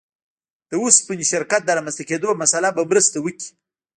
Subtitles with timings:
[0.69, 3.47] د اوسپنې شرکت د رامنځته کېدو مسأله به مرسته وکړي.